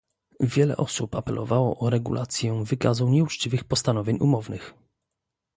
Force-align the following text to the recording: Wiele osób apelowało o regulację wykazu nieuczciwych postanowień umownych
Wiele 0.39 0.77
osób 0.77 1.15
apelowało 1.15 1.79
o 1.79 1.89
regulację 1.89 2.63
wykazu 2.63 3.09
nieuczciwych 3.09 3.63
postanowień 3.63 4.17
umownych 4.21 4.73